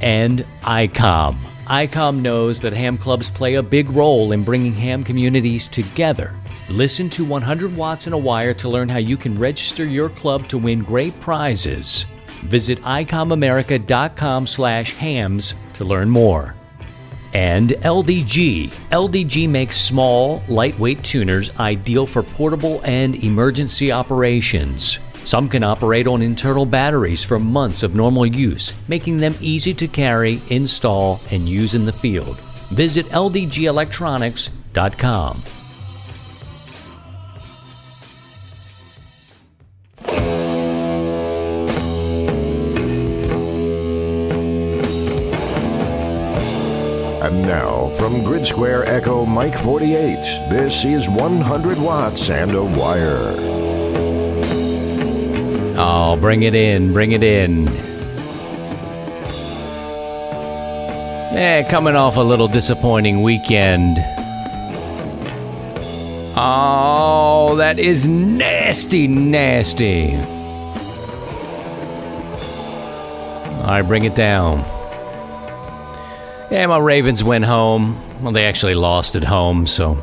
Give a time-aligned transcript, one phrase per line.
[0.00, 1.36] and ICOM.
[1.66, 6.34] ICOM knows that ham clubs play a big role in bringing ham communities together.
[6.68, 10.48] Listen to 100 Watts in a Wire to learn how you can register your club
[10.48, 12.06] to win great prizes.
[12.44, 16.54] Visit icomamerica.com slash hams to learn more.
[17.32, 18.70] And LDG.
[18.90, 24.98] LDG makes small, lightweight tuners ideal for portable and emergency operations.
[25.26, 29.88] Some can operate on internal batteries for months of normal use, making them easy to
[29.88, 32.38] carry, install, and use in the field.
[32.70, 35.42] Visit ldgelectronics.com.
[47.22, 53.55] And now, from Grid Square Echo Mike 48, this is 100 Watts and a Wire.
[55.78, 57.66] Oh, bring it in, bring it in.
[61.36, 63.98] Yeah, coming off a little disappointing weekend.
[66.38, 70.16] Oh, that is nasty, nasty.
[73.66, 74.60] All right, bring it down.
[76.50, 78.00] Yeah, my Ravens went home.
[78.22, 80.02] Well, they actually lost at home, so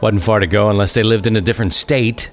[0.00, 2.31] wasn't far to go unless they lived in a different state.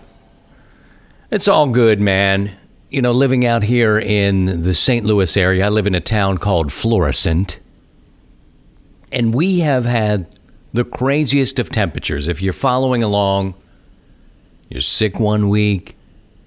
[1.32, 2.58] It's all good, man.
[2.90, 5.06] You know, living out here in the St.
[5.06, 7.60] Louis area, I live in a town called Florissant.
[9.12, 10.26] And we have had
[10.74, 12.28] the craziest of temperatures.
[12.28, 13.54] If you're following along,
[14.70, 15.96] you're sick one week,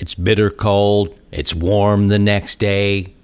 [0.01, 3.15] it's bitter cold, it's warm the next day.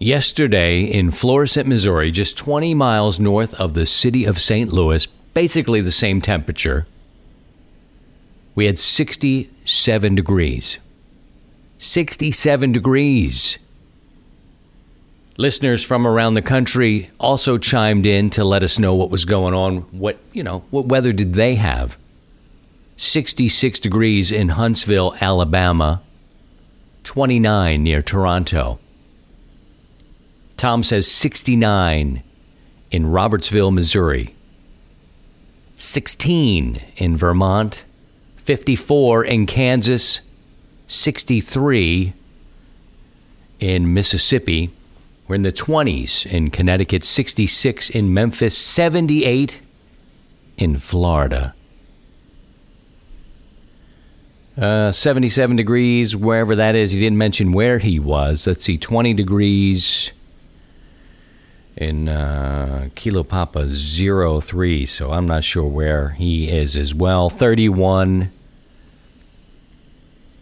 [0.00, 4.72] Yesterday in Florissant, Missouri, just 20 miles north of the city of St.
[4.72, 6.86] Louis, basically the same temperature,
[8.58, 10.78] we had 67 degrees.
[11.78, 13.56] 67 degrees.
[15.36, 19.54] Listeners from around the country also chimed in to let us know what was going
[19.54, 19.82] on.
[19.96, 21.96] What, you know, what weather did they have?
[22.96, 26.02] 66 degrees in Huntsville, Alabama,
[27.04, 28.80] 29 near Toronto.
[30.56, 32.24] Tom says 69
[32.90, 34.34] in Robertsville, Missouri,
[35.76, 37.84] 16 in Vermont,
[38.48, 40.20] 54 in Kansas,
[40.86, 42.14] 63
[43.60, 44.70] in Mississippi.
[45.26, 49.60] We're in the 20s in Connecticut, 66 in Memphis, 78
[50.56, 51.54] in Florida.
[54.56, 56.92] Uh, 77 degrees, wherever that is.
[56.92, 58.46] He didn't mention where he was.
[58.46, 60.12] Let's see, 20 degrees
[61.76, 67.28] in uh, Kilo Papa 03, so I'm not sure where he is as well.
[67.28, 68.32] 31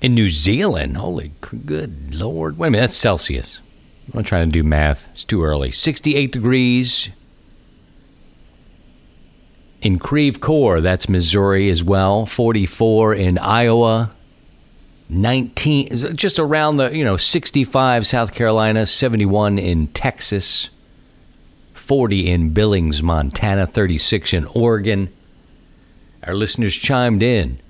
[0.01, 0.97] in New Zealand.
[0.97, 1.33] Holy
[1.65, 2.59] good lord.
[2.59, 3.61] Wait a minute, that's Celsius.
[4.15, 5.09] I'm trying to do math.
[5.13, 5.73] It's too early.
[5.73, 7.09] 68 degrees
[9.83, 12.27] in Creve Coeur, that's Missouri as well.
[12.27, 14.13] 44 in Iowa.
[15.09, 20.71] 19 just around the, you know, 65 South Carolina, 71 in Texas.
[21.75, 25.13] 40 in Billings, Montana, 36 in Oregon.
[26.25, 27.61] Our listeners chimed in.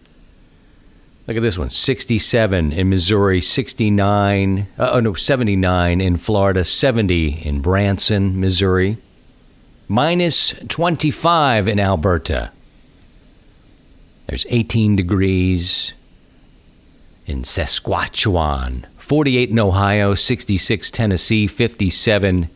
[1.26, 1.70] Look at this one.
[1.70, 8.98] 67 in Missouri, 69, uh, oh no, 79 in Florida, 70 in Branson, Missouri,
[9.88, 12.52] minus 25 in Alberta.
[14.28, 15.92] There's 18 degrees
[17.26, 22.50] in Saskatchewan, 48 in Ohio, 66 Tennessee, 57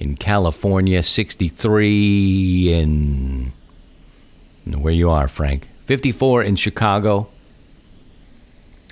[0.00, 3.52] in California, 63 in
[4.64, 7.30] where you are, Frank, 54 in Chicago,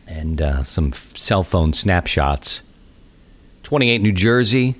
[0.07, 2.63] and uh, some cell phone snapshots.
[3.63, 4.77] 28 New Jersey.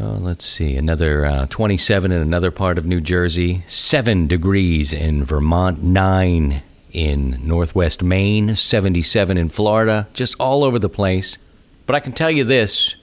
[0.00, 5.24] Oh, let's see, another uh, 27 in another part of New Jersey, 7 degrees in
[5.24, 6.62] Vermont, 9
[6.92, 11.36] in northwest Maine, 77 in Florida, just all over the place.
[11.86, 12.94] But I can tell you this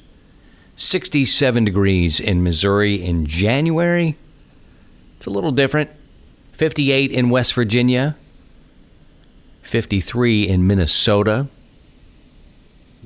[0.78, 4.16] 67 degrees in Missouri in January.
[5.18, 5.90] It's a little different.
[6.54, 8.16] 58 in West Virginia,
[9.66, 11.48] 53 in Minnesota.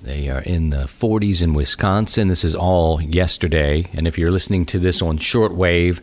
[0.02, 2.28] They are in the 40s in Wisconsin.
[2.28, 3.88] This is all yesterday.
[3.94, 6.02] And if you're listening to this on shortwave,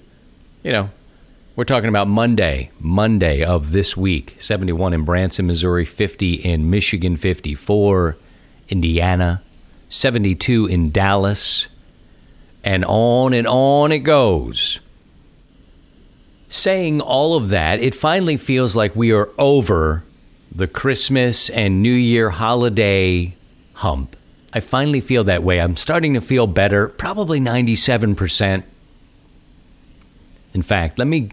[0.62, 0.90] you know,
[1.56, 4.36] we're talking about Monday, Monday of this week.
[4.38, 8.16] 71 in Branson, Missouri, 50 in Michigan, 54
[8.68, 9.42] Indiana,
[9.88, 11.68] 72 in Dallas,
[12.64, 14.80] and on and on it goes.
[16.48, 20.02] Saying all of that, it finally feels like we are over
[20.56, 23.34] the Christmas and New Year holiday
[23.74, 24.16] hump.
[24.54, 25.60] I finally feel that way.
[25.60, 28.62] I'm starting to feel better, probably 97%.
[30.54, 31.28] In fact, let me,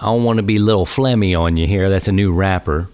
[0.00, 1.88] I don't want to be little phlegmy on you here.
[1.88, 2.88] That's a new rapper.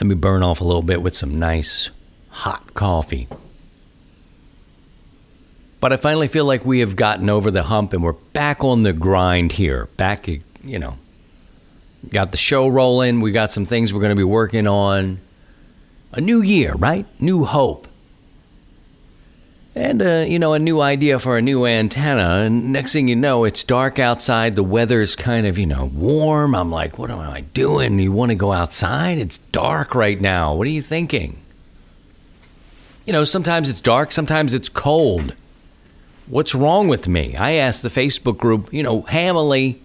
[0.00, 1.90] Let me burn off a little bit with some nice
[2.30, 3.28] hot coffee.
[5.78, 8.82] But I finally feel like we have gotten over the hump and we're back on
[8.82, 9.90] the grind here.
[9.98, 10.96] Back, you know,
[12.08, 13.20] got the show rolling.
[13.20, 15.20] We got some things we're going to be working on.
[16.12, 17.06] A new year, right?
[17.20, 17.88] New hope.
[19.74, 22.44] And, uh, you know, a new idea for a new antenna.
[22.46, 24.56] And next thing you know, it's dark outside.
[24.56, 26.54] The weather's kind of, you know, warm.
[26.54, 27.98] I'm like, what am I doing?
[27.98, 29.18] You want to go outside?
[29.18, 30.54] It's dark right now.
[30.54, 31.42] What are you thinking?
[33.04, 35.34] You know, sometimes it's dark, sometimes it's cold.
[36.26, 37.36] What's wrong with me?
[37.36, 39.78] I asked the Facebook group, you know, Hamily,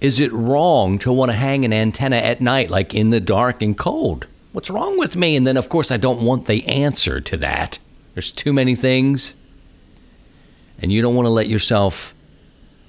[0.00, 3.62] is it wrong to want to hang an antenna at night, like in the dark
[3.62, 4.26] and cold?
[4.52, 5.36] What's wrong with me?
[5.36, 7.78] And then, of course, I don't want the answer to that.
[8.14, 9.34] There's too many things.
[10.78, 12.14] And you don't want to let yourself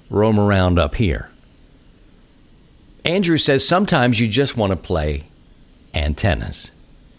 [0.08, 1.28] roam around up here.
[3.04, 5.24] Andrew says sometimes you just want to play
[5.94, 6.70] antennas.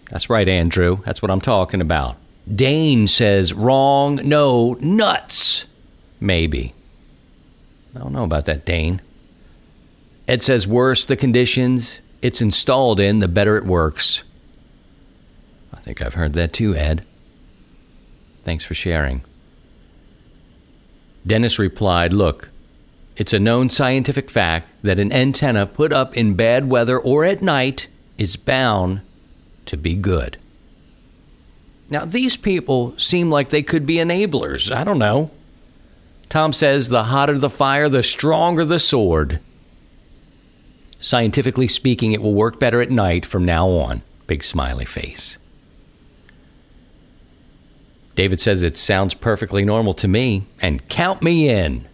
[0.09, 0.99] That's right, Andrew.
[1.05, 2.17] That's what I'm talking about.
[2.53, 5.65] Dane says wrong, no, nuts.
[6.19, 6.73] Maybe.
[7.95, 9.01] I don't know about that, Dane.
[10.27, 14.23] Ed says worse the conditions it's installed in, the better it works.
[15.73, 17.05] I think I've heard that too, Ed.
[18.45, 19.23] Thanks for sharing.
[21.27, 22.49] Dennis replied, Look,
[23.17, 27.41] it's a known scientific fact that an antenna put up in bad weather or at
[27.41, 27.87] night
[28.17, 29.01] is bound
[29.65, 30.37] to be good.
[31.89, 34.73] Now, these people seem like they could be enablers.
[34.73, 35.29] I don't know.
[36.29, 39.39] Tom says the hotter the fire, the stronger the sword.
[41.03, 44.01] Scientifically speaking, it will work better at night from now on.
[44.25, 45.38] Big smiley face.
[48.15, 51.85] David says it sounds perfectly normal to me, and count me in.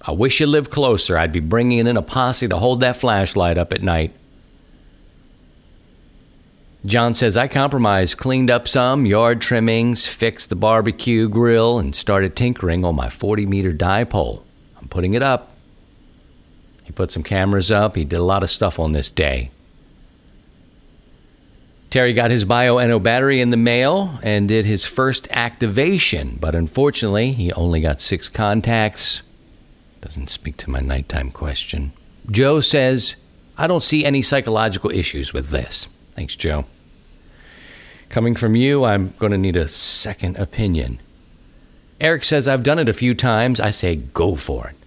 [0.00, 1.18] I wish you lived closer.
[1.18, 4.16] I'd be bringing in a posse to hold that flashlight up at night.
[6.86, 12.34] John says, I compromised, cleaned up some yard trimmings, fixed the barbecue grill, and started
[12.34, 14.42] tinkering on my 40 meter dipole.
[14.80, 15.57] I'm putting it up.
[16.88, 17.96] He put some cameras up.
[17.96, 19.50] He did a lot of stuff on this day.
[21.90, 27.32] Terry got his Bioenno battery in the mail and did his first activation, but unfortunately,
[27.32, 29.20] he only got six contacts.
[30.00, 31.92] Doesn't speak to my nighttime question.
[32.30, 33.16] Joe says,
[33.58, 35.88] I don't see any psychological issues with this.
[36.16, 36.64] Thanks, Joe.
[38.08, 41.02] Coming from you, I'm going to need a second opinion.
[42.00, 43.60] Eric says, I've done it a few times.
[43.60, 44.77] I say, go for it.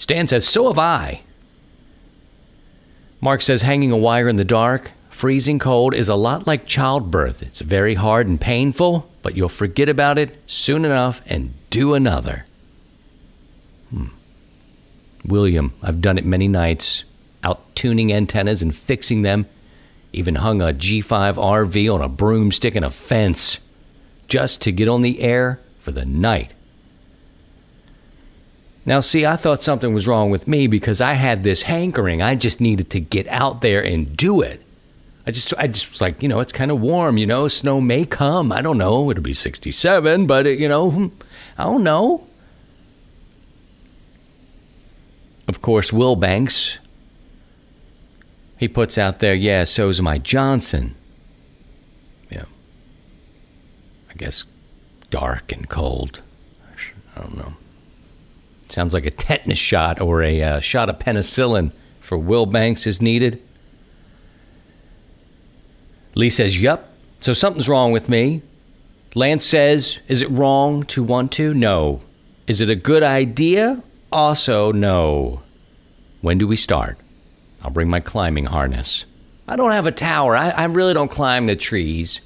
[0.00, 1.20] Stan says, So have I.
[3.20, 7.42] Mark says, Hanging a wire in the dark, freezing cold, is a lot like childbirth.
[7.42, 12.46] It's very hard and painful, but you'll forget about it soon enough and do another.
[13.90, 14.06] Hmm.
[15.22, 17.04] William, I've done it many nights,
[17.44, 19.44] out tuning antennas and fixing them.
[20.14, 23.58] Even hung a G5 RV on a broomstick in a fence
[24.28, 26.54] just to get on the air for the night.
[28.86, 32.22] Now, see, I thought something was wrong with me because I had this hankering.
[32.22, 34.62] I just needed to get out there and do it.
[35.26, 37.80] I just, I just was like, you know, it's kind of warm, you know, snow
[37.80, 38.50] may come.
[38.50, 39.10] I don't know.
[39.10, 41.06] It'll be 67, but, it, you know, hmm,
[41.58, 42.26] I don't know.
[45.46, 46.78] Of course, Will Banks,
[48.56, 50.94] he puts out there, yeah, so's my Johnson.
[52.30, 52.44] Yeah.
[54.10, 54.44] I guess
[55.10, 56.22] dark and cold.
[57.14, 57.54] I don't know.
[58.70, 63.02] Sounds like a tetanus shot or a uh, shot of penicillin for Will Banks is
[63.02, 63.42] needed.
[66.14, 66.88] Lee says, Yup.
[67.20, 68.42] So something's wrong with me.
[69.14, 71.52] Lance says, Is it wrong to want to?
[71.52, 72.00] No.
[72.46, 73.82] Is it a good idea?
[74.12, 75.42] Also, no.
[76.20, 76.98] When do we start?
[77.62, 79.04] I'll bring my climbing harness.
[79.46, 80.36] I don't have a tower.
[80.36, 82.20] I, I really don't climb the trees.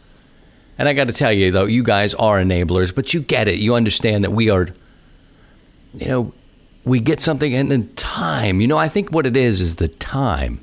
[0.77, 3.59] And I got to tell you, though, you guys are enablers, but you get it.
[3.59, 4.69] You understand that we are
[5.99, 6.33] you know,
[6.85, 8.61] we get something and then time.
[8.61, 10.61] You know, I think what it is is the time.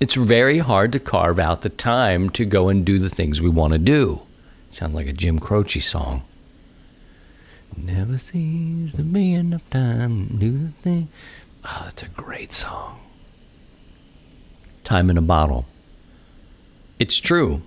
[0.00, 3.48] it's very hard to carve out the time to go and do the things we
[3.48, 4.20] want to do.
[4.70, 6.22] Sounds like a Jim Croce song.
[7.76, 11.08] Never seems to be enough time to do the thing.
[11.64, 13.00] Oh, that's a great song.
[14.82, 15.64] Time in a bottle.
[16.98, 17.62] It's true.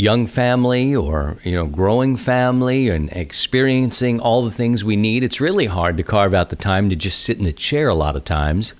[0.00, 5.40] Young family or, you know, growing family and experiencing all the things we need, it's
[5.40, 8.16] really hard to carve out the time to just sit in a chair a lot
[8.16, 8.74] of times.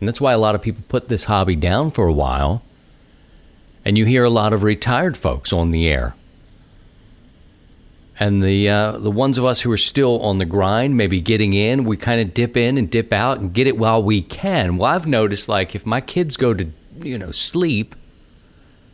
[0.00, 2.62] And that's why a lot of people put this hobby down for a while.
[3.84, 6.14] And you hear a lot of retired folks on the air
[8.18, 11.52] and the uh, the ones of us who are still on the grind, maybe getting
[11.52, 14.78] in, we kind of dip in and dip out and get it while we can.
[14.78, 17.94] Well, I've noticed like if my kids go to you know sleep,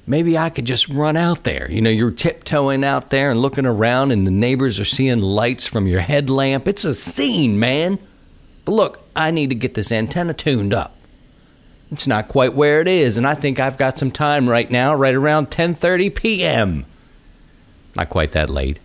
[0.06, 1.70] maybe I could just run out there.
[1.70, 5.66] You know, you're tiptoeing out there and looking around, and the neighbors are seeing lights
[5.66, 6.68] from your headlamp.
[6.68, 7.98] It's a scene, man.
[8.64, 10.96] But look, I need to get this antenna tuned up.
[11.90, 14.94] It's not quite where it is, and I think I've got some time right now,
[14.94, 16.86] right around 10:30 p.m.
[17.96, 18.80] Not quite that late.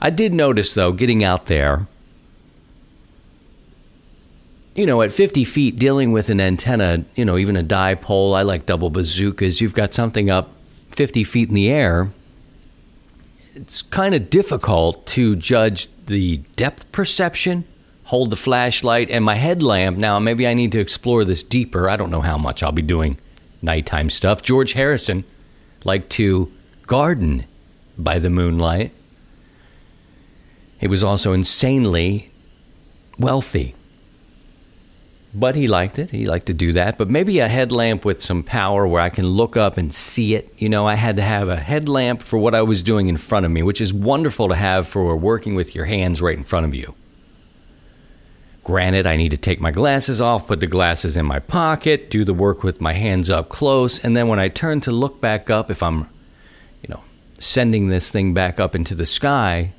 [0.00, 1.86] I did notice, though, getting out there,
[4.74, 8.42] you know, at 50 feet, dealing with an antenna, you know, even a dipole, I
[8.42, 10.50] like double bazookas, you've got something up
[10.90, 12.10] 50 feet in the air.
[13.54, 17.64] It's kind of difficult to judge the depth perception,
[18.04, 19.96] hold the flashlight, and my headlamp.
[19.96, 21.88] Now, maybe I need to explore this deeper.
[21.88, 23.16] I don't know how much I'll be doing
[23.62, 24.42] nighttime stuff.
[24.42, 25.24] George Harrison
[25.84, 26.52] liked to
[26.86, 27.46] garden
[27.96, 28.92] by the moonlight.
[30.78, 32.32] He was also insanely
[33.18, 33.76] wealthy.
[35.34, 36.10] But he liked it.
[36.10, 36.96] He liked to do that.
[36.96, 40.54] But maybe a headlamp with some power where I can look up and see it.
[40.58, 43.44] You know, I had to have a headlamp for what I was doing in front
[43.44, 46.66] of me, which is wonderful to have for working with your hands right in front
[46.66, 46.94] of you.
[48.62, 52.24] Granted, I need to take my glasses off, put the glasses in my pocket, do
[52.24, 55.50] the work with my hands up close, and then when I turn to look back
[55.50, 56.08] up, if I'm,
[56.80, 57.02] you know,
[57.38, 59.74] sending this thing back up into the sky,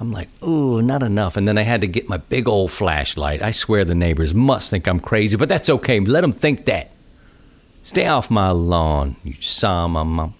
[0.00, 1.36] I'm like, ooh, not enough.
[1.36, 3.42] And then I had to get my big old flashlight.
[3.42, 5.98] I swear the neighbors must think I'm crazy, but that's okay.
[6.00, 6.90] Let them think that.
[7.82, 10.34] Stay off my lawn, you saw my mom.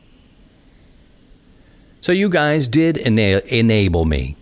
[2.00, 4.36] So you guys did ena- enable me.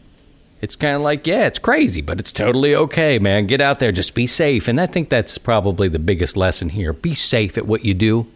[0.60, 3.46] It's kind of like, yeah, it's crazy, but it's totally okay, man.
[3.46, 4.68] Get out there, just be safe.
[4.68, 6.92] And I think that's probably the biggest lesson here.
[6.92, 8.26] Be safe at what you do.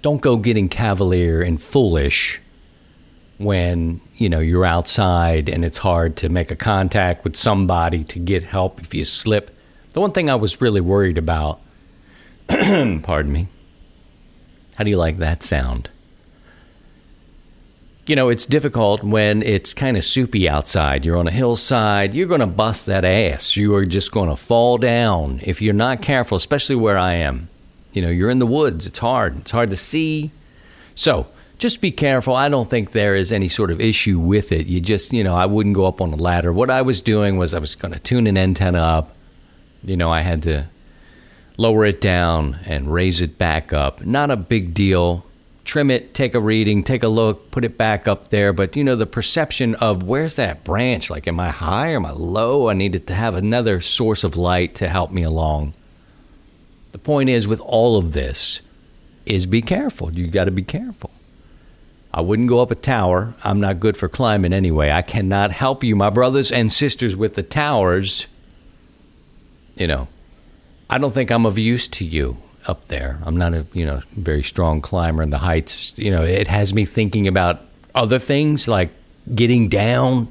[0.00, 2.41] Don't go getting cavalier and foolish
[3.44, 8.18] when you know you're outside and it's hard to make a contact with somebody to
[8.18, 9.50] get help if you slip.
[9.90, 11.60] The one thing I was really worried about,
[12.48, 13.48] pardon me.
[14.76, 15.90] How do you like that sound?
[18.06, 21.04] You know, it's difficult when it's kind of soupy outside.
[21.04, 23.56] You're on a hillside, you're going to bust that ass.
[23.56, 27.48] You are just going to fall down if you're not careful, especially where I am.
[27.92, 29.40] You know, you're in the woods, it's hard.
[29.40, 30.32] It's hard to see.
[30.94, 31.28] So,
[31.62, 32.34] just be careful.
[32.34, 34.66] I don't think there is any sort of issue with it.
[34.66, 36.52] You just, you know, I wouldn't go up on a ladder.
[36.52, 39.14] What I was doing was I was going to tune an antenna up.
[39.84, 40.66] You know, I had to
[41.56, 44.04] lower it down and raise it back up.
[44.04, 45.24] Not a big deal.
[45.64, 48.52] Trim it, take a reading, take a look, put it back up there.
[48.52, 51.10] But, you know, the perception of where's that branch?
[51.10, 52.70] Like, am I high or am I low?
[52.70, 55.74] I needed to have another source of light to help me along.
[56.90, 58.62] The point is, with all of this,
[59.24, 60.12] is be careful.
[60.12, 61.12] You got to be careful.
[62.14, 63.34] I wouldn't go up a tower.
[63.42, 64.90] I'm not good for climbing anyway.
[64.90, 68.26] I cannot help you, my brothers and sisters, with the towers.
[69.76, 70.08] You know,
[70.90, 73.18] I don't think I'm of use to you up there.
[73.24, 75.98] I'm not a, you know, very strong climber in the heights.
[75.98, 77.60] You know, it has me thinking about
[77.94, 78.90] other things like
[79.34, 80.30] getting down.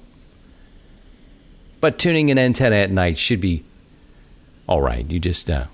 [1.80, 3.64] But tuning an antenna at night should be
[4.68, 5.10] all right.
[5.10, 5.66] You just uh,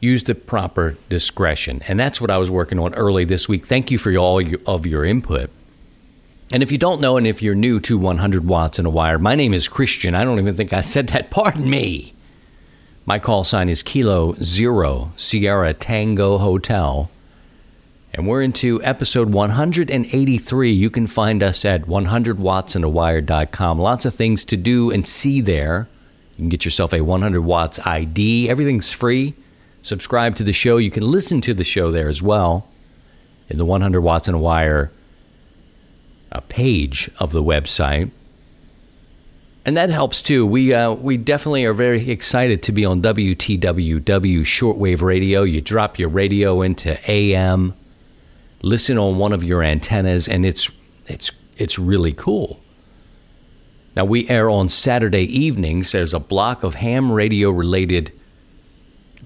[0.00, 1.82] use the proper discretion.
[1.88, 3.66] And that's what I was working on early this week.
[3.66, 5.50] Thank you for all of your input.
[6.52, 9.18] And if you don't know, and if you're new to 100 watts in a wire,
[9.18, 10.14] my name is Christian.
[10.14, 11.30] I don't even think I said that.
[11.32, 12.14] Pardon me.
[13.04, 17.10] My call sign is Kilo Zero Sierra Tango Hotel.
[18.12, 20.72] And we're into episode 183.
[20.72, 23.78] You can find us at 100wattsinawire.com.
[23.78, 25.88] Lots of things to do and see there.
[26.36, 28.48] You can get yourself a 100 watts ID.
[28.48, 29.34] Everything's free
[29.86, 30.76] subscribe to the show.
[30.76, 32.68] You can listen to the show there as well
[33.48, 34.90] in the 100 Watts in a Wire
[36.32, 38.10] uh, page of the website.
[39.64, 40.46] And that helps too.
[40.46, 45.42] We uh, we definitely are very excited to be on WTWW shortwave radio.
[45.42, 47.74] You drop your radio into AM,
[48.62, 50.70] listen on one of your antennas, and it's
[51.06, 52.60] it's it's really cool.
[53.96, 55.90] Now we air on Saturday evenings.
[55.90, 58.12] There's a block of ham radio related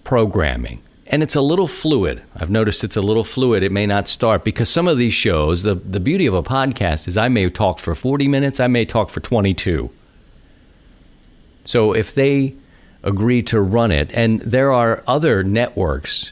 [0.05, 0.83] programming.
[1.13, 2.23] and it's a little fluid.
[2.37, 3.65] I've noticed it's a little fluid.
[3.65, 7.09] It may not start because some of these shows, the, the beauty of a podcast
[7.09, 9.91] is I may talk for 40 minutes, I may talk for 22.
[11.65, 12.55] So if they
[13.03, 16.31] agree to run it, and there are other networks,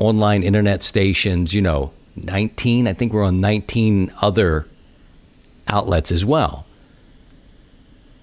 [0.00, 4.66] online internet stations, you know, 19, I think we're on 19 other
[5.68, 6.66] outlets as well.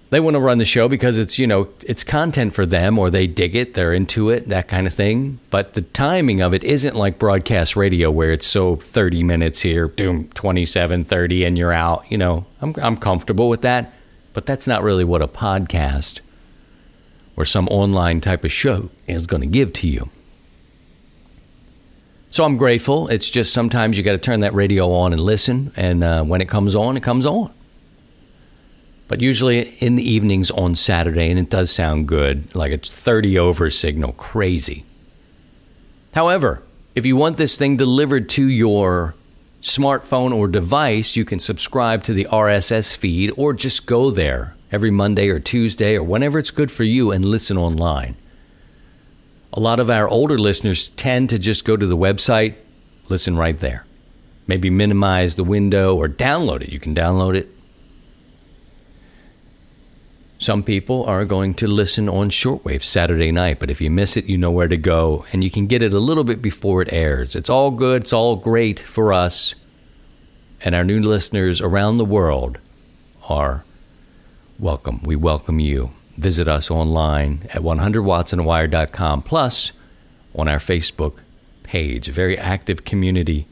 [0.09, 3.09] They want to run the show because it's, you know, it's content for them or
[3.09, 5.39] they dig it, they're into it, that kind of thing.
[5.49, 9.89] But the timing of it isn't like broadcast radio where it's so 30 minutes here,
[9.89, 12.09] doom 27, 30 and you're out.
[12.09, 13.93] You know, I'm I'm comfortable with that,
[14.33, 16.21] but that's not really what a podcast
[17.35, 20.09] or some online type of show is going to give to you.
[22.29, 23.07] So I'm grateful.
[23.09, 26.41] It's just sometimes you got to turn that radio on and listen, and uh, when
[26.41, 27.53] it comes on, it comes on.
[29.07, 33.39] But usually in the evenings on Saturday, and it does sound good, like it's 30
[33.39, 34.85] over signal, crazy.
[36.13, 36.61] However,
[36.95, 39.15] if you want this thing delivered to your
[39.61, 44.91] smartphone or device, you can subscribe to the RSS feed or just go there every
[44.91, 48.15] Monday or Tuesday or whenever it's good for you and listen online.
[49.53, 52.55] A lot of our older listeners tend to just go to the website,
[53.09, 53.85] listen right there.
[54.45, 56.69] Maybe minimize the window or download it.
[56.69, 57.49] You can download it.
[60.39, 64.25] Some people are going to listen on shortwave Saturday night, but if you miss it,
[64.25, 66.93] you know where to go and you can get it a little bit before it
[66.93, 67.35] airs.
[67.35, 69.55] It's all good, it's all great for us.
[70.61, 72.59] And our new listeners around the world
[73.27, 73.63] are
[74.59, 75.01] welcome.
[75.03, 75.91] We welcome you.
[76.17, 79.71] Visit us online at 100wattsandawire.com plus
[80.35, 81.15] on our Facebook
[81.63, 82.09] page.
[82.09, 83.47] A very active community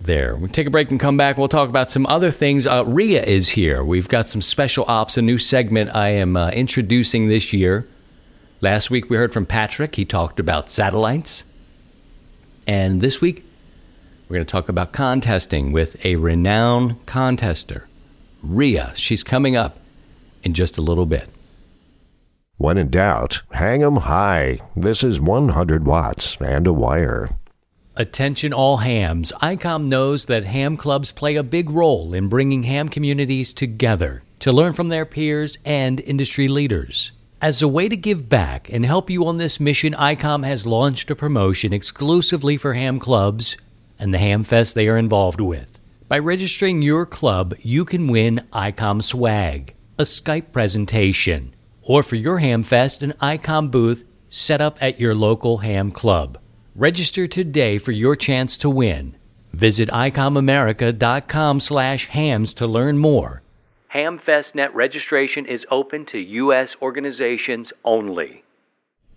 [0.00, 0.36] there.
[0.36, 1.36] We'll take a break and come back.
[1.36, 2.66] We'll talk about some other things.
[2.66, 3.84] Uh, Ria is here.
[3.84, 7.88] We've got some special ops, a new segment I am uh, introducing this year.
[8.60, 9.94] Last week we heard from Patrick.
[9.94, 11.44] He talked about satellites.
[12.66, 13.44] And this week
[14.28, 17.84] we're going to talk about contesting with a renowned contester,
[18.42, 18.92] Ria.
[18.94, 19.78] She's coming up
[20.42, 21.28] in just a little bit.
[22.56, 24.58] When in doubt, hang 'em high.
[24.74, 27.30] This is 100 watts and a wire.
[28.00, 29.32] Attention all hams.
[29.42, 34.52] ICOM knows that ham clubs play a big role in bringing ham communities together to
[34.52, 37.10] learn from their peers and industry leaders.
[37.42, 41.10] As a way to give back and help you on this mission, ICOM has launched
[41.10, 43.56] a promotion exclusively for ham clubs
[43.98, 45.80] and the ham fest they are involved with.
[46.06, 52.38] By registering your club, you can win ICOM swag, a Skype presentation, or for your
[52.38, 56.38] ham fest, an ICOM booth set up at your local ham club.
[56.78, 59.16] Register today for your chance to win.
[59.52, 63.42] Visit icomamerica.com slash hams to learn more.
[63.92, 66.76] HamFestNet registration is open to U.S.
[66.80, 68.44] organizations only.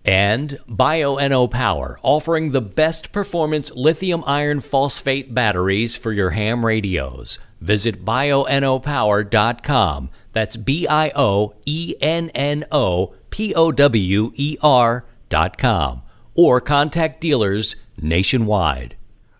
[0.04, 7.38] And Bioenno Power, offering the best performance lithium iron phosphate batteries for your ham radios.
[7.60, 10.10] Visit bioennopower.com.
[10.32, 16.02] That's B I O E N N O P O W E R.com.
[16.34, 18.96] Or contact dealers nationwide.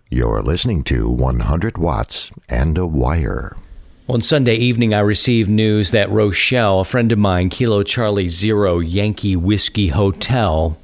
[0.09, 3.57] You're listening to 100 watts and a wire.
[4.07, 8.79] On Sunday evening, I received news that Rochelle, a friend of mine, Kilo Charlie Zero
[8.79, 10.77] Yankee Whiskey Hotel,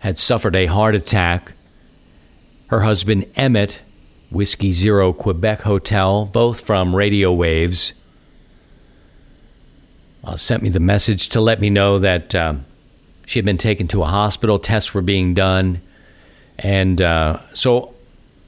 [0.00, 1.52] had suffered a heart attack.
[2.68, 3.80] Her husband, Emmett,
[4.30, 7.92] Whiskey Zero Quebec Hotel, both from radio waves,
[10.22, 12.54] uh, sent me the message to let me know that uh,
[13.26, 14.58] she had been taken to a hospital.
[14.58, 15.82] Tests were being done.
[16.58, 17.92] And uh, so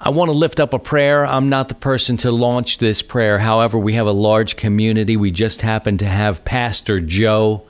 [0.00, 1.26] I want to lift up a prayer.
[1.26, 3.40] I'm not the person to launch this prayer.
[3.40, 5.16] However, we have a large community.
[5.16, 7.66] We just happen to have Pastor Joe,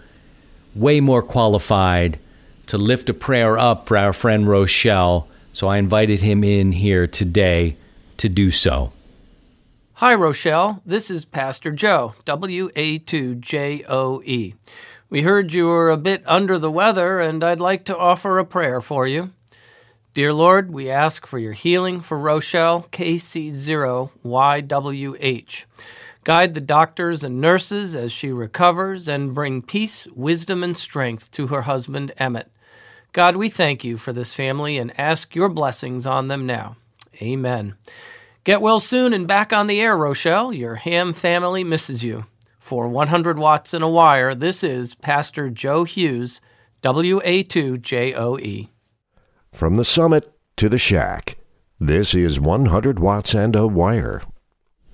[0.74, 2.18] way more qualified
[2.66, 5.26] to lift a prayer up for our friend Rochelle.
[5.54, 7.78] So I invited him in here today
[8.18, 8.92] to do so.
[9.94, 10.82] Hi, Rochelle.
[10.84, 14.54] This is Pastor Joe, W A 2 J O E.
[15.10, 18.44] We heard you were a bit under the weather, and I'd like to offer a
[18.44, 19.30] prayer for you.
[20.12, 25.64] Dear Lord, we ask for your healing for Rochelle, KC0YWH.
[26.24, 31.46] Guide the doctors and nurses as she recovers and bring peace, wisdom, and strength to
[31.46, 32.50] her husband, Emmett.
[33.14, 36.76] God, we thank you for this family and ask your blessings on them now.
[37.22, 37.76] Amen.
[38.44, 40.52] Get well soon and back on the air, Rochelle.
[40.52, 42.26] Your ham family misses you.
[42.68, 46.42] For 100 watts and a wire, this is Pastor Joe Hughes,
[46.82, 48.68] WA2JOE.
[49.50, 51.38] From the summit to the shack,
[51.80, 54.20] this is 100 watts and a wire.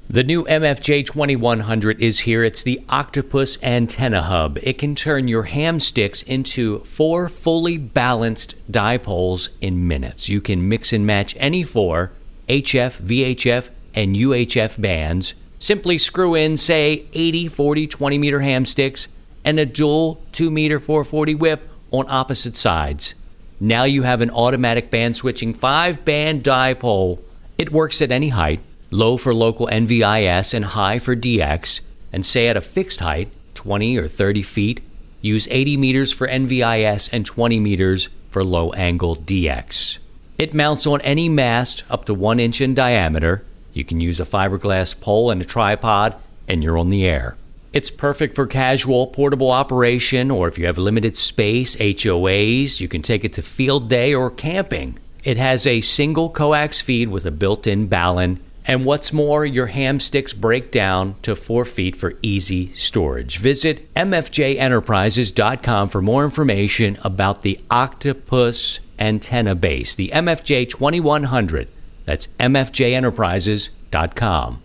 [0.08, 2.44] The new MFJ 2100 is here.
[2.44, 4.56] It's the Octopus Antenna Hub.
[4.62, 10.28] It can turn your ham sticks into four fully balanced dipoles in minutes.
[10.28, 12.12] You can mix and match any four
[12.48, 15.34] HF, VHF, and UHF bands.
[15.58, 19.08] Simply screw in, say, 80, 40, 20 meter ham sticks
[19.44, 23.14] and a dual 2 meter 440 whip on opposite sides.
[23.60, 27.20] Now you have an automatic band switching 5 band dipole.
[27.56, 28.60] It works at any height
[28.94, 31.80] low for local NVIS and high for DX,
[32.12, 34.80] and say at a fixed height, 20 or 30 feet,
[35.20, 39.98] use 80 meters for NVIS and 20 meters for low angle DX.
[40.38, 43.44] It mounts on any mast up to 1 inch in diameter.
[43.74, 46.16] You can use a fiberglass pole and a tripod,
[46.48, 47.36] and you're on the air.
[47.74, 53.02] It's perfect for casual, portable operation, or if you have limited space, HOAs, you can
[53.02, 54.98] take it to field day or camping.
[55.24, 59.66] It has a single coax feed with a built in balun and what's more, your
[59.66, 63.38] ham sticks break down to four feet for easy storage.
[63.38, 71.68] Visit MFJEnterprises.com for more information about the Octopus antenna base, the MFJ 2100.
[72.04, 74.62] That's MFJEnterprises.com.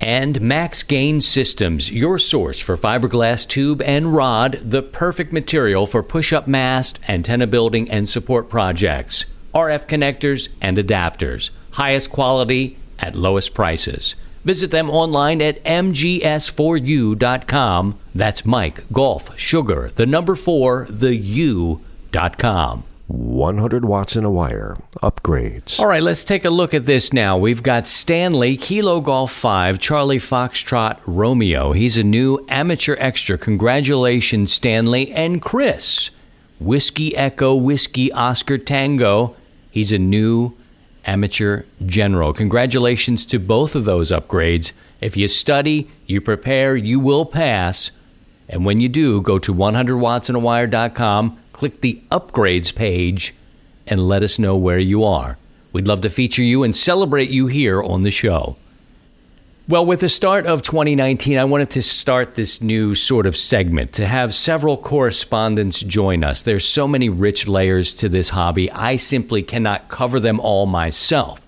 [0.00, 6.02] And Max Gain Systems, your source for fiberglass tube and rod, the perfect material for
[6.02, 9.26] push up mast, antenna building, and support projects.
[9.54, 11.50] RF connectors and adapters.
[11.72, 14.16] Highest quality at lowest prices.
[14.44, 17.98] Visit them online at mgs4u.com.
[18.12, 22.82] That's Mike, Golf, Sugar, the number four, the U.com.
[23.12, 24.78] 100 watts in a wire.
[25.02, 25.78] Upgrades.
[25.78, 27.36] All right, let's take a look at this now.
[27.36, 31.72] We've got Stanley, Kilo Golf 5, Charlie Foxtrot, Romeo.
[31.72, 33.36] He's a new amateur extra.
[33.36, 35.12] Congratulations, Stanley.
[35.12, 36.10] And Chris,
[36.58, 39.36] Whiskey Echo, Whiskey Oscar Tango.
[39.70, 40.56] He's a new
[41.04, 42.32] Amateur General.
[42.32, 44.72] Congratulations to both of those upgrades.
[45.00, 47.90] If you study, you prepare, you will pass.
[48.48, 53.34] And when you do, go to 100wattsinawire.com, click the upgrades page,
[53.86, 55.38] and let us know where you are.
[55.72, 58.56] We'd love to feature you and celebrate you here on the show.
[59.68, 63.92] Well, with the start of 2019, I wanted to start this new sort of segment
[63.92, 66.42] to have several correspondents join us.
[66.42, 71.40] There's so many rich layers to this hobby, I simply cannot cover them all myself.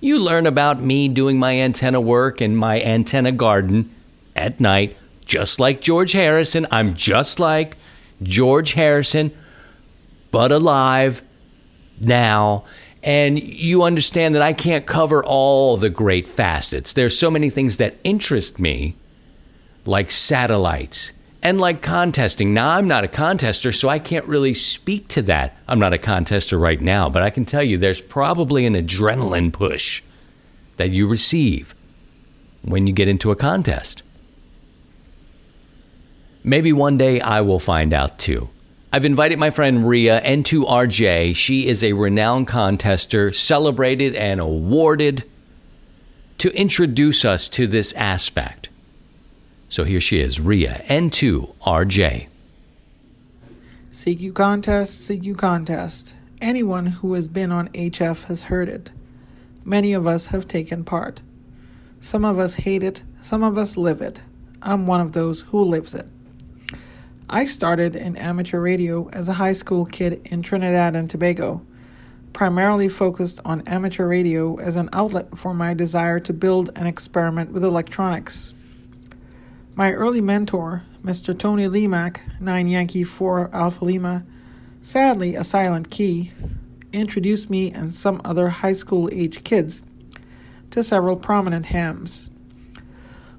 [0.00, 3.94] You learn about me doing my antenna work in my antenna garden
[4.36, 6.66] at night, just like George Harrison.
[6.70, 7.78] I'm just like
[8.22, 9.32] George Harrison,
[10.34, 11.22] but alive
[12.00, 12.64] now
[13.04, 16.92] and you understand that I can't cover all the great facets.
[16.92, 18.96] There's so many things that interest me,
[19.86, 22.52] like satellites and like contesting.
[22.52, 25.56] Now, I'm not a contester, so I can't really speak to that.
[25.68, 29.52] I'm not a contester right now, but I can tell you there's probably an adrenaline
[29.52, 30.02] push
[30.78, 31.76] that you receive
[32.62, 34.02] when you get into a contest.
[36.42, 38.48] Maybe one day I will find out too.
[38.94, 41.34] I've invited my friend Ria N2RJ.
[41.34, 45.24] She is a renowned contester, celebrated and awarded,
[46.38, 48.68] to introduce us to this aspect.
[49.68, 52.28] So here she is, Ria N2RJ.
[53.90, 56.14] CQ contest, CQ contest.
[56.40, 58.92] Anyone who has been on HF has heard it.
[59.64, 61.20] Many of us have taken part.
[61.98, 64.22] Some of us hate it, some of us live it.
[64.62, 66.06] I'm one of those who lives it.
[67.28, 71.64] I started in amateur radio as a high school kid in Trinidad and Tobago,
[72.34, 77.50] primarily focused on amateur radio as an outlet for my desire to build and experiment
[77.50, 78.52] with electronics.
[79.74, 81.36] My early mentor, Mr.
[81.36, 84.24] Tony Lemack, 9 Yankee 4 Alpha Lima,
[84.82, 86.30] sadly a silent key,
[86.92, 89.82] introduced me and some other high school age kids
[90.70, 92.28] to several prominent hams.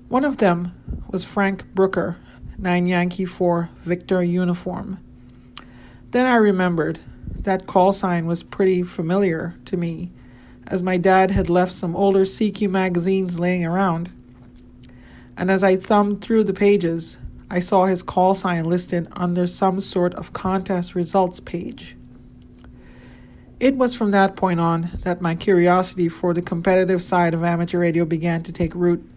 [0.08, 0.74] One of them
[1.12, 2.18] was Frank Brooker,
[2.58, 5.00] 9 Yankee 4 Victor uniform.
[6.12, 7.00] Then I remembered
[7.42, 10.12] that call sign was pretty familiar to me,
[10.68, 14.12] as my dad had left some older CQ magazines laying around.
[15.38, 19.82] And as I thumbed through the pages, I saw his call sign listed under some
[19.82, 21.96] sort of contest results page.
[23.60, 27.80] It was from that point on that my curiosity for the competitive side of amateur
[27.80, 29.08] radio began to take root.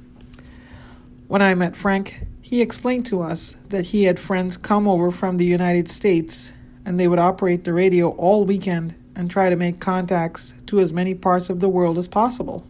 [1.26, 5.36] When I met Frank, he explained to us that he had friends come over from
[5.36, 9.80] the United States and they would operate the radio all weekend and try to make
[9.80, 12.66] contacts to as many parts of the world as possible.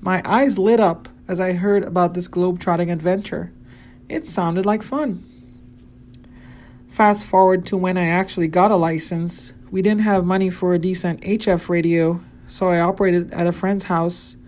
[0.00, 3.52] My eyes lit up as I heard about this globe-trotting adventure.
[4.08, 5.22] It sounded like fun.
[6.88, 10.78] Fast forward to when I actually got a license, we didn't have money for a
[10.78, 14.38] decent HF radio, so I operated at a friend's house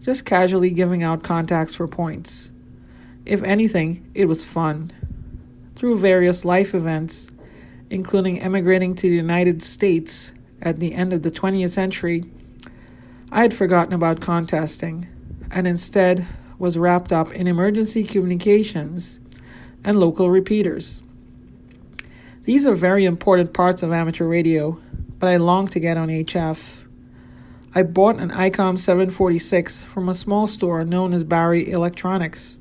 [0.00, 2.52] just casually giving out contacts for points.
[3.28, 4.90] If anything, it was fun.
[5.76, 7.30] Through various life events,
[7.90, 12.24] including emigrating to the United States at the end of the 20th century,
[13.30, 15.08] I had forgotten about contesting
[15.50, 16.26] and instead
[16.58, 19.20] was wrapped up in emergency communications
[19.84, 21.02] and local repeaters.
[22.44, 24.80] These are very important parts of amateur radio,
[25.18, 26.58] but I long to get on HF.
[27.74, 32.58] I bought an ICOM 746 from a small store known as Barry Electronics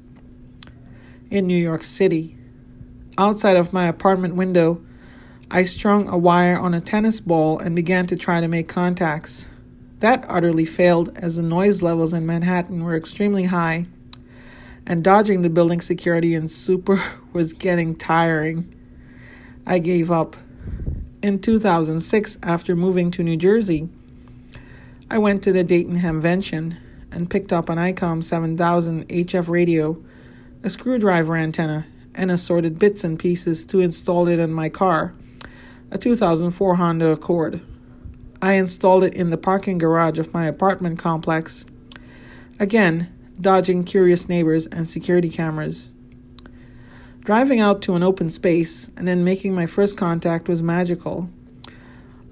[1.30, 2.38] in New York City.
[3.18, 4.82] Outside of my apartment window,
[5.50, 9.50] I strung a wire on a tennis ball and began to try to make contacts.
[10.00, 13.88] That utterly failed as the noise levels in Manhattan were extremely high,
[14.86, 17.02] and dodging the building security in super
[17.34, 18.74] was getting tiring.
[19.66, 20.36] I gave up.
[21.22, 23.90] In 2006, after moving to New Jersey,
[25.10, 26.78] I went to the Dayton Hamvention
[27.12, 29.98] and picked up an ICOM 7000 HF radio,
[30.68, 35.14] a screwdriver antenna, and assorted bits and pieces to install it in my car,
[35.92, 37.62] a 2004 Honda Accord.
[38.42, 41.66] I installed it in the parking garage of my apartment complex,
[42.60, 43.08] again,
[43.40, 45.94] dodging curious neighbors and security cameras.
[47.22, 51.30] Driving out to an open space and then making my first contact was magical.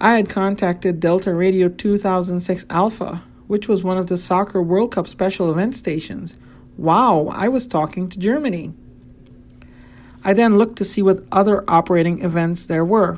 [0.01, 5.07] I had contacted Delta Radio 2006 Alpha, which was one of the Soccer World Cup
[5.07, 6.35] special event stations.
[6.77, 8.73] Wow, I was talking to Germany.
[10.23, 13.17] I then looked to see what other operating events there were.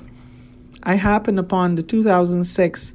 [0.84, 2.94] I happened upon the 2006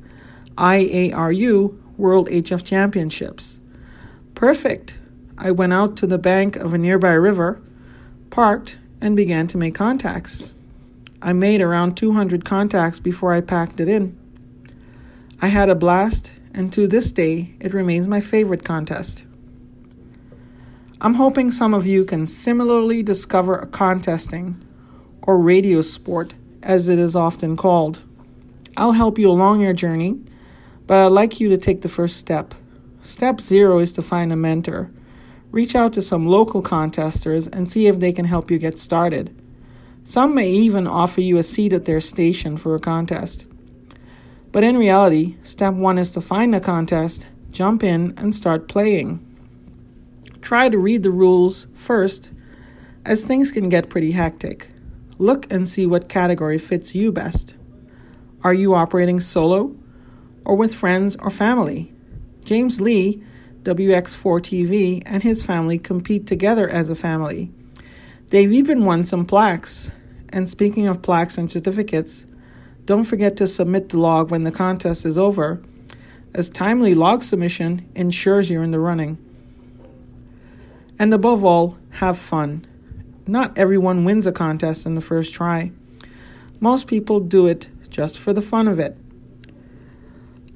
[0.56, 3.58] IARU World HF Championships.
[4.34, 4.98] Perfect.
[5.36, 7.60] I went out to the bank of a nearby river,
[8.30, 10.52] parked, and began to make contacts.
[11.20, 14.16] I made around 200 contacts before I packed it in.
[15.40, 19.24] I had a blast, and to this day, it remains my favorite contest.
[21.04, 24.64] I'm hoping some of you can similarly discover contesting,
[25.22, 28.00] or radio sport as it is often called.
[28.76, 30.20] I'll help you along your journey,
[30.86, 32.54] but I'd like you to take the first step.
[33.02, 34.92] Step zero is to find a mentor.
[35.50, 39.36] Reach out to some local contesters and see if they can help you get started.
[40.04, 43.48] Some may even offer you a seat at their station for a contest.
[44.52, 49.31] But in reality, step one is to find a contest, jump in, and start playing.
[50.42, 52.32] Try to read the rules first,
[53.04, 54.68] as things can get pretty hectic.
[55.16, 57.54] Look and see what category fits you best.
[58.42, 59.74] Are you operating solo
[60.44, 61.94] or with friends or family?
[62.44, 63.22] James Lee,
[63.62, 67.52] WX4 TV, and his family compete together as a family.
[68.30, 69.92] They've even won some plaques.
[70.30, 72.26] And speaking of plaques and certificates,
[72.84, 75.62] don't forget to submit the log when the contest is over,
[76.34, 79.18] as timely log submission ensures you're in the running.
[81.02, 82.64] And above all, have fun.
[83.26, 85.72] Not everyone wins a contest in the first try.
[86.60, 88.96] Most people do it just for the fun of it.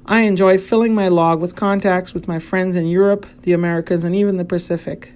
[0.05, 4.15] I enjoy filling my log with contacts with my friends in Europe, the Americas, and
[4.15, 5.11] even the Pacific.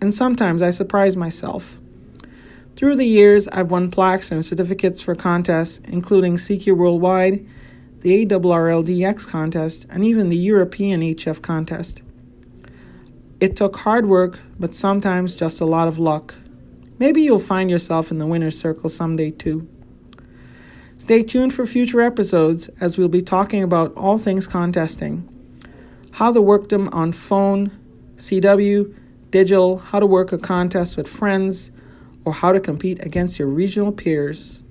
[0.00, 1.78] And sometimes I surprise myself.
[2.74, 7.46] Through the years, I've won plaques and certificates for contests, including CQ Worldwide,
[8.00, 12.02] the ARRLDX contest, and even the European HF contest.
[13.40, 16.34] It took hard work, but sometimes just a lot of luck.
[16.98, 19.68] Maybe you'll find yourself in the winner's circle someday too.
[20.96, 25.28] Stay tuned for future episodes as we'll be talking about all things contesting
[26.12, 27.68] how to work them on phone,
[28.16, 28.94] CW,
[29.30, 31.72] digital, how to work a contest with friends,
[32.24, 34.62] or how to compete against your regional peers.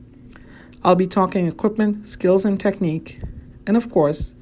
[0.85, 3.19] I'll be talking equipment, skills, and technique.
[3.67, 4.35] And of course,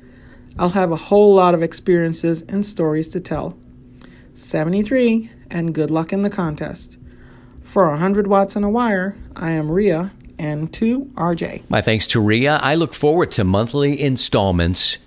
[0.60, 3.58] I'll have a whole lot of experiences and stories to tell.
[4.34, 6.98] 73, and good luck in the contest.
[7.64, 11.70] For 100 watts and a wire, I am Ria N2RJ.
[11.70, 12.58] My thanks to Ria.
[12.58, 14.98] I look forward to monthly installments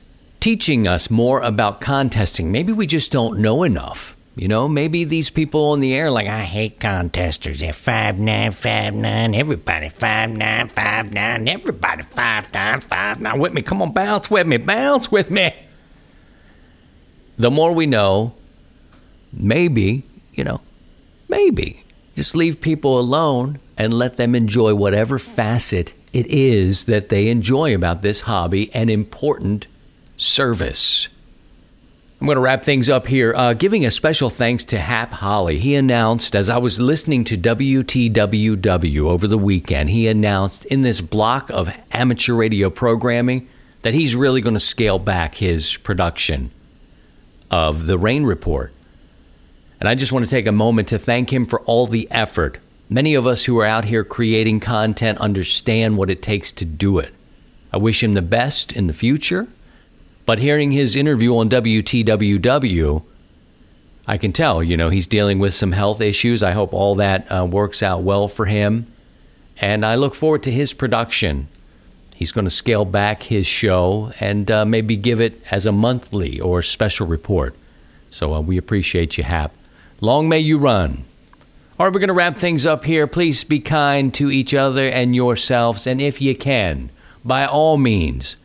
[0.41, 2.53] teaching us more about contesting.
[2.53, 4.15] Maybe we just don't know enough.
[4.37, 7.61] You know, maybe these people on the air like, I hate contesters.
[7.61, 9.35] They're five nine five nine.
[9.35, 11.49] Everybody five nine five nine.
[11.49, 13.39] Everybody five nine five nine.
[13.39, 15.55] With me, come on, bounce with me, bounce with me.
[17.39, 18.35] The more we know,
[19.37, 20.61] maybe you know,
[21.29, 21.85] maybe
[22.17, 27.75] just leave people alone and let them enjoy whatever facet it is that they enjoy
[27.75, 29.67] about this hobby and important
[30.17, 31.09] service.
[32.21, 35.59] I'm going to wrap things up here, uh, giving a special thanks to Hap Holly.
[35.59, 41.01] He announced, as I was listening to WTWW over the weekend, he announced in this
[41.01, 43.49] block of amateur radio programming
[43.83, 46.53] that he's really going to scale back his production
[47.51, 48.73] of the Rain Report.
[49.85, 52.57] And I just want to take a moment to thank him for all the effort.
[52.89, 56.99] Many of us who are out here creating content understand what it takes to do
[56.99, 57.13] it.
[57.71, 59.47] I wish him the best in the future,
[60.25, 63.03] but hearing his interview on WTWW,
[64.07, 66.43] I can tell, you know, he's dealing with some health issues.
[66.43, 68.87] I hope all that uh, works out well for him.
[69.61, 71.49] And I look forward to his production.
[72.17, 76.41] He's going to scale back his show and uh, maybe give it as a monthly
[76.41, 77.55] or special report.
[78.09, 79.53] So uh, we appreciate you, Hap.
[80.01, 81.05] Long may you run.
[81.79, 83.07] All right, we're going to wrap things up here.
[83.07, 85.87] Please be kind to each other and yourselves.
[85.87, 86.91] And if you can,
[87.25, 88.37] by all means,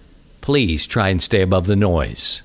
[0.41, 2.41] please try and stay above the noise.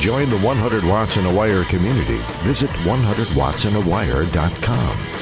[0.00, 5.15] Join the 100 Watts and a Wire community, visit 100wattsandawire.com.